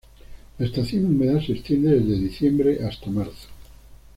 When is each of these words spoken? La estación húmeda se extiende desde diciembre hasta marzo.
La 0.57 0.65
estación 0.65 1.05
húmeda 1.05 1.39
se 1.45 1.51
extiende 1.51 1.91
desde 1.91 2.17
diciembre 2.21 2.83
hasta 2.83 3.11
marzo. 3.11 3.49